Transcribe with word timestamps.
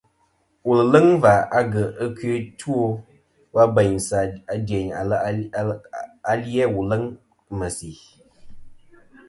Wùl 0.65 0.79
ɨ̀ 0.83 0.87
leŋ 0.93 1.07
và 1.23 1.33
agyèʼ 1.57 1.91
ɨkœ 2.05 2.27
ɨ 2.37 2.39
two 2.59 2.77
wa 3.55 3.63
bèynsɨ 3.75 4.19
dyèyn 4.67 4.87
ali-a 6.33 6.61
wù 6.73 6.81
leŋ 6.89 7.03
ɨ̀ 7.47 7.53
mèsì. 7.59 7.89